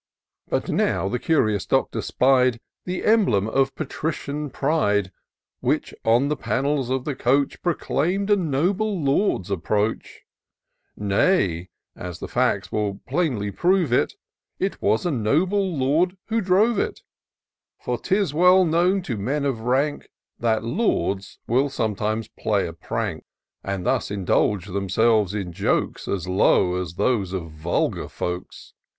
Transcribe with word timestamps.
But 0.49 0.67
now 0.67 1.07
the 1.07 1.19
curious 1.19 1.67
Doctor 1.67 2.01
spied 2.01 2.59
The 2.85 3.03
emblem 3.05 3.47
of 3.47 3.75
patrician 3.75 4.49
pride, 4.49 5.11
Wliich, 5.63 5.93
on 6.03 6.27
the 6.27 6.35
panels 6.35 6.89
of 6.89 7.05
the 7.05 7.13
coach, 7.13 7.61
Proclaim'd 7.61 8.31
a 8.31 8.35
noble 8.35 8.99
lord's 8.99 9.51
approach: 9.51 10.21
Nay, 10.97 11.69
(as 11.95 12.17
the 12.17 12.27
facts 12.27 12.71
will 12.71 12.95
plainly 13.07 13.51
prove 13.51 13.93
it) 13.93 14.15
It 14.57 14.81
was 14.81 15.05
a 15.05 15.11
noble 15.11 15.77
lord 15.77 16.17
who 16.29 16.41
drove 16.41 16.79
it: 16.79 17.01
For 17.79 17.99
'tis 17.99 18.33
well 18.33 18.65
known 18.65 19.03
to 19.03 19.17
men 19.17 19.45
of 19.45 19.59
rank, 19.59 20.09
That 20.39 20.63
lords 20.63 21.37
will 21.45 21.69
sometimes 21.69 22.27
play 22.27 22.65
a 22.65 22.73
prank, 22.73 23.23
And 23.63 23.85
thus 23.85 24.09
indulge 24.09 24.65
themselves 24.65 25.35
in 25.35 25.53
jokes 25.53 26.07
As 26.07 26.27
low 26.27 26.81
as 26.81 26.95
those 26.95 27.33
of 27.33 27.51
vulgar 27.51 28.09
folks. 28.09 28.73